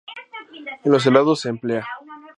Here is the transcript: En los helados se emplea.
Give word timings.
En 0.83 0.91
los 0.91 1.05
helados 1.05 1.41
se 1.41 1.49
emplea. 1.49 1.85